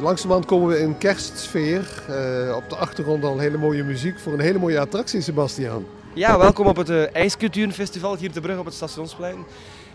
Langzamerhand 0.00 0.46
komen 0.46 0.68
we 0.68 0.78
in 0.78 0.98
kerstsfeer. 0.98 2.02
Uh, 2.10 2.56
op 2.56 2.68
de 2.68 2.76
achtergrond 2.76 3.24
al 3.24 3.38
hele 3.38 3.58
mooie 3.58 3.82
muziek 3.82 4.18
voor 4.18 4.32
een 4.32 4.40
hele 4.40 4.58
mooie 4.58 4.80
attractie, 4.80 5.20
Sebastiaan. 5.20 5.84
Ja, 6.14 6.38
welkom 6.38 6.66
op 6.66 6.76
het 6.76 6.90
uh, 6.90 7.14
IJsculturenfestival 7.14 8.16
hier 8.16 8.32
te 8.32 8.40
Brugge 8.40 8.60
op 8.60 8.64
het 8.64 8.74
Stationsplein. 8.74 9.36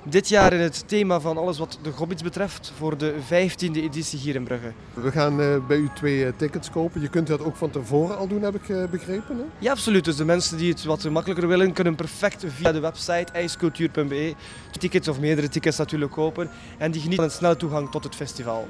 Dit 0.03 0.29
jaar 0.29 0.53
in 0.53 0.59
het 0.59 0.87
thema 0.87 1.19
van 1.19 1.37
alles 1.37 1.57
wat 1.57 1.79
de 1.81 1.91
Gobbits 1.91 2.23
betreft 2.23 2.71
voor 2.77 2.97
de 2.97 3.13
15e 3.13 3.71
editie 3.71 4.19
hier 4.19 4.35
in 4.35 4.43
Brugge. 4.43 4.71
We 4.93 5.11
gaan 5.11 5.39
uh, 5.39 5.55
bij 5.67 5.77
u 5.77 5.89
twee 5.95 6.35
tickets 6.35 6.69
kopen. 6.69 7.01
Je 7.01 7.09
kunt 7.09 7.27
dat 7.27 7.43
ook 7.43 7.55
van 7.55 7.69
tevoren 7.69 8.17
al 8.17 8.27
doen, 8.27 8.41
heb 8.41 8.55
ik 8.55 8.89
begrepen. 8.89 9.37
Hè? 9.37 9.43
Ja, 9.59 9.71
absoluut. 9.71 10.05
Dus 10.05 10.15
de 10.15 10.25
mensen 10.25 10.57
die 10.57 10.71
het 10.71 10.83
wat 10.83 11.09
makkelijker 11.09 11.47
willen, 11.47 11.73
kunnen 11.73 11.95
perfect 11.95 12.45
via 12.47 12.71
de 12.71 12.79
website 12.79 13.31
ijscultuur.be 13.31 14.33
tickets 14.79 15.07
of 15.07 15.19
meerdere 15.19 15.49
tickets 15.49 15.77
natuurlijk 15.77 16.11
kopen. 16.11 16.49
En 16.77 16.91
die 16.91 17.01
genieten 17.01 17.23
van 17.23 17.33
een 17.33 17.39
snelle 17.39 17.57
toegang 17.57 17.91
tot 17.91 18.03
het 18.03 18.15
festival. 18.15 18.67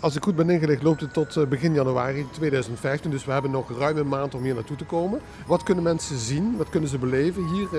Als 0.00 0.16
ik 0.16 0.22
goed 0.22 0.36
ben 0.36 0.50
ingelicht, 0.50 0.82
loopt 0.82 1.00
het 1.00 1.12
tot 1.12 1.36
eh, 1.36 1.46
begin 1.46 1.74
januari 1.74 2.26
2015. 2.30 3.10
Dus 3.10 3.24
we 3.24 3.32
hebben 3.32 3.50
nog 3.50 3.78
ruim 3.78 3.96
een 3.96 4.08
maand 4.08 4.34
om 4.34 4.42
hier 4.42 4.54
naartoe 4.54 4.76
te 4.76 4.84
komen. 4.84 5.20
Wat 5.46 5.62
kunnen 5.62 5.84
mensen 5.84 6.18
zien? 6.18 6.56
Wat 6.56 6.68
kunnen 6.68 6.88
ze 6.88 6.98
beleven 6.98 7.44
hier? 7.44 7.64
Eh, 7.64 7.70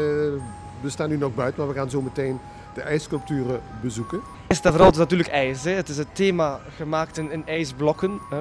we 0.82 0.90
staan 0.90 1.10
nu 1.10 1.18
nog 1.18 1.36
buiten, 1.36 1.60
maar 1.60 1.74
we 1.74 1.80
gaan 1.80 1.90
zo 1.90 2.02
meteen 2.02 2.40
de 2.74 2.82
ijssculpturen 2.82 3.62
bezoeken. 3.82 4.22
Is 4.50 4.62
dat 4.62 4.74
vooral 4.74 4.92
natuurlijk 4.92 5.30
ijs. 5.30 5.64
Hè. 5.64 5.72
Het 5.72 5.90
is 5.90 5.98
het 5.98 6.16
thema 6.16 6.60
gemaakt 6.76 7.18
in, 7.18 7.44
ijsblokken. 7.46 8.20
Hè. 8.30 8.40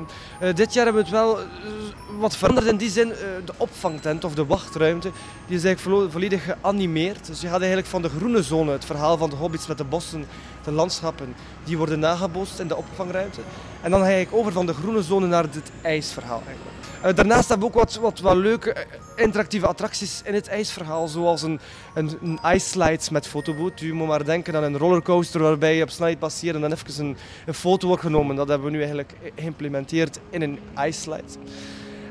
Uh, 0.48 0.54
dit 0.54 0.74
jaar 0.74 0.84
hebben 0.84 1.04
we 1.04 1.08
het 1.08 1.18
wel 1.18 1.38
uh, 1.40 1.46
wat 2.18 2.36
veranderd 2.36 2.66
in 2.66 2.76
die 2.76 2.90
zin. 2.90 3.08
Uh, 3.08 3.14
de 3.44 3.52
opvangtent 3.56 4.24
of 4.24 4.34
de 4.34 4.46
wachtruimte 4.46 5.10
die 5.46 5.56
is 5.56 5.64
eigenlijk 5.64 6.10
volledig 6.10 6.44
geanimeerd. 6.44 7.26
Dus 7.26 7.40
je 7.40 7.48
gaat 7.48 7.58
eigenlijk 7.58 7.88
van 7.88 8.02
de 8.02 8.08
groene 8.08 8.42
zone, 8.42 8.72
het 8.72 8.84
verhaal 8.84 9.16
van 9.16 9.30
de 9.30 9.36
hobbits 9.36 9.66
met 9.66 9.78
de 9.78 9.84
bossen, 9.84 10.24
de 10.64 10.72
landschappen, 10.72 11.34
die 11.64 11.78
worden 11.78 11.98
nagebootst 11.98 12.58
in 12.58 12.68
de 12.68 12.76
opvangruimte. 12.76 13.40
En 13.80 13.90
dan 13.90 14.00
ga 14.00 14.06
eigenlijk 14.06 14.36
over 14.36 14.52
van 14.52 14.66
de 14.66 14.74
groene 14.74 15.02
zone 15.02 15.26
naar 15.26 15.42
het 15.42 15.70
ijsverhaal. 15.82 16.42
Eigenlijk. 16.46 16.78
Daarnaast 17.16 17.48
hebben 17.48 17.68
we 17.68 17.74
ook 17.74 17.80
wat, 17.80 17.94
wat, 17.94 18.20
wat 18.20 18.36
leuke 18.36 18.86
interactieve 19.16 19.66
attracties 19.66 20.20
in 20.24 20.34
het 20.34 20.48
ijsverhaal, 20.48 21.08
zoals 21.08 21.42
een, 21.42 21.60
een, 21.94 22.18
een 22.22 22.38
ice 22.54 22.68
slide 22.68 23.02
met 23.10 23.26
fotoboot. 23.26 23.80
U 23.80 23.94
moet 23.94 24.06
maar 24.06 24.24
denken 24.24 24.56
aan 24.56 24.62
een 24.62 24.78
rollercoaster 24.78 25.42
waarbij 25.42 25.76
je 25.76 25.82
op 25.82 25.90
snelheid 25.98 26.18
passeert 26.18 26.54
en 26.54 26.60
dan 26.60 26.72
even 26.72 27.06
een, 27.06 27.16
een 27.46 27.54
foto 27.54 27.86
wordt 27.86 28.02
genomen. 28.02 28.36
Dat 28.36 28.48
hebben 28.48 28.66
we 28.66 28.72
nu 28.72 28.78
eigenlijk 28.78 29.14
geïmplementeerd 29.34 30.18
in 30.30 30.42
een 30.42 30.58
ice 30.86 31.00
slide. 31.00 31.22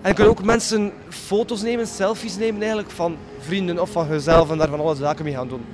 En 0.01 0.13
kunnen 0.13 0.33
ook 0.33 0.43
mensen 0.43 0.91
foto's 1.09 1.61
nemen, 1.61 1.87
selfies 1.87 2.37
nemen 2.37 2.59
eigenlijk 2.59 2.91
van 2.91 3.17
vrienden 3.39 3.79
of 3.79 3.91
van 3.91 4.07
jezelf 4.07 4.51
en 4.51 4.57
daar 4.57 4.69
van 4.69 4.79
alle 4.79 4.95
zaken 4.95 5.23
mee 5.23 5.33
gaan 5.33 5.47
doen. 5.47 5.65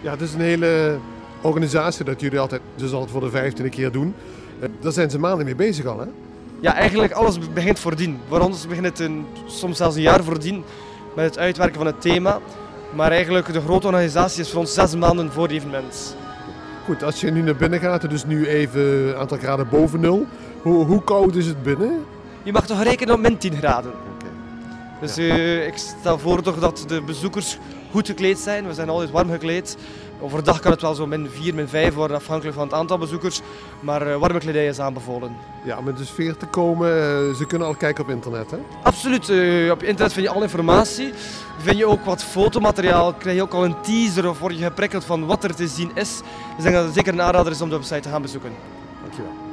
Ja, 0.00 0.10
het 0.10 0.20
is 0.20 0.34
een 0.34 0.40
hele 0.40 0.98
organisatie 1.40 2.04
dat 2.04 2.20
jullie 2.20 2.38
altijd, 2.38 2.60
dus 2.76 2.92
altijd 2.92 3.10
voor 3.10 3.20
de 3.20 3.30
vijftiende 3.30 3.70
keer 3.70 3.92
doen. 3.92 4.14
Uh, 4.60 4.68
daar 4.80 4.92
zijn 4.92 5.10
ze 5.10 5.18
maanden 5.18 5.44
mee 5.44 5.54
bezig 5.54 5.86
al, 5.86 5.98
hè? 5.98 6.06
Ja, 6.60 6.74
eigenlijk 6.74 7.12
alles 7.12 7.38
begint 7.52 7.78
voordien. 7.78 8.18
Voor 8.28 8.40
ons 8.40 8.66
begint 8.66 8.86
het 8.86 8.98
een, 8.98 9.26
soms 9.46 9.76
zelfs 9.76 9.96
een 9.96 10.02
jaar 10.02 10.24
voordien 10.24 10.64
met 11.14 11.24
het 11.24 11.38
uitwerken 11.38 11.76
van 11.76 11.86
het 11.86 12.00
thema. 12.00 12.40
Maar 12.94 13.10
eigenlijk 13.10 13.52
de 13.52 13.60
grote 13.60 13.86
organisatie 13.86 14.40
is 14.40 14.50
voor 14.50 14.60
ons 14.60 14.74
zes 14.74 14.94
maanden 14.94 15.32
voor 15.32 15.42
het 15.42 15.52
evenement. 15.52 16.16
Goed, 16.86 17.02
als 17.02 17.20
je 17.20 17.30
nu 17.30 17.42
naar 17.42 17.56
binnen 17.56 17.80
gaat, 17.80 18.10
dus 18.10 18.24
nu 18.24 18.46
even 18.46 19.08
een 19.08 19.14
aantal 19.14 19.38
graden 19.38 19.68
boven 19.68 20.00
nul. 20.00 20.26
Hoe, 20.62 20.84
hoe 20.84 21.04
koud 21.04 21.34
is 21.34 21.46
het 21.46 21.62
binnen? 21.62 22.04
Je 22.42 22.52
mag 22.52 22.66
toch 22.66 22.82
rekenen 22.82 23.14
op 23.14 23.20
min 23.20 23.38
10 23.38 23.56
graden. 23.56 23.90
Dus 25.00 25.18
uh, 25.18 25.66
ik 25.66 25.76
stel 25.76 26.18
voor 26.18 26.42
toch 26.42 26.58
dat 26.58 26.84
de 26.86 27.02
bezoekers 27.02 27.58
goed 27.90 28.06
gekleed 28.06 28.38
zijn. 28.38 28.66
We 28.66 28.74
zijn 28.74 28.88
altijd 28.88 29.10
warm 29.10 29.30
gekleed. 29.30 29.76
Overdag 30.20 30.60
kan 30.60 30.70
het 30.70 30.80
wel 30.80 30.94
zo 30.94 31.06
min 31.06 31.28
4, 31.30 31.54
min 31.54 31.68
5 31.68 31.94
worden, 31.94 32.16
afhankelijk 32.16 32.56
van 32.56 32.66
het 32.66 32.76
aantal 32.76 32.98
bezoekers. 32.98 33.40
Maar 33.80 34.06
uh, 34.06 34.16
warme 34.16 34.38
kledij 34.38 34.66
is 34.66 34.80
aanbevolen. 34.80 35.36
Ja, 35.64 35.78
om 35.78 35.88
in 35.88 35.94
de 35.94 36.04
sfeer 36.04 36.36
te 36.36 36.46
komen, 36.46 36.88
uh, 36.88 37.34
ze 37.34 37.44
kunnen 37.46 37.66
al 37.66 37.74
kijken 37.74 38.04
op 38.04 38.10
internet, 38.10 38.50
hè? 38.50 38.58
Absoluut. 38.82 39.28
Uh, 39.28 39.70
op 39.70 39.82
internet 39.82 40.12
vind 40.12 40.26
je 40.26 40.32
alle 40.32 40.42
informatie. 40.42 41.12
Vind 41.58 41.78
je 41.78 41.86
ook 41.86 42.04
wat 42.04 42.22
fotomateriaal, 42.22 43.14
krijg 43.14 43.36
je 43.36 43.42
ook 43.42 43.54
al 43.54 43.64
een 43.64 43.80
teaser 43.80 44.28
of 44.28 44.38
word 44.38 44.58
je 44.58 44.64
geprikkeld 44.64 45.04
van 45.04 45.26
wat 45.26 45.44
er 45.44 45.54
te 45.54 45.68
zien 45.68 45.90
is. 45.94 46.16
Dus 46.16 46.56
ik 46.56 46.62
denk 46.62 46.74
dat 46.74 46.84
het 46.84 46.94
zeker 46.94 47.12
een 47.12 47.22
aanrader 47.22 47.52
is 47.52 47.60
om 47.60 47.68
de 47.68 47.76
website 47.76 48.00
te 48.00 48.08
gaan 48.08 48.22
bezoeken. 48.22 48.52
Dankjewel. 49.02 49.45